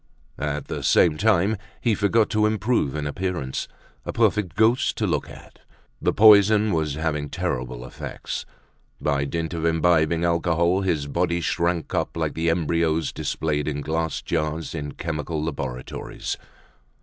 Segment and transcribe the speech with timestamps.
[0.39, 3.67] At the same time, he forgot to improve in appearance;
[4.03, 5.59] a perfect ghost to look at!
[6.01, 8.47] The poison was having terrible effects.
[8.99, 14.23] By dint of imbibing alcohol, his body shrunk up like the embryos displayed in glass
[14.23, 16.35] jars in chemical laboratories.